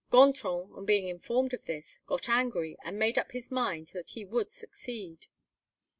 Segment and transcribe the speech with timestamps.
[0.11, 4.25] Gontran, on being informed of this, got angry and made up his mind that he
[4.25, 5.27] would succeed.